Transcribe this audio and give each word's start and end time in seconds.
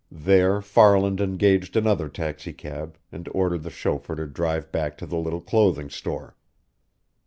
There 0.09 0.63
Farland 0.63 1.21
engaged 1.21 1.75
another 1.77 2.09
taxicab, 2.09 2.97
and 3.11 3.29
ordered 3.35 3.61
the 3.61 3.69
chauffeur 3.69 4.15
to 4.15 4.25
drive 4.25 4.71
back 4.71 4.97
to 4.97 5.05
the 5.05 5.19
little 5.19 5.41
clothing 5.41 5.91
store. 5.91 6.35